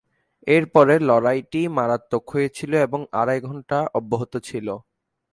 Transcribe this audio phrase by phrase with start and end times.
[0.47, 4.67] এরপরে লড়াইটি মারাত্মক হয়েছিল এবং আড়াই ঘণ্টা অব্যাহত ছিল।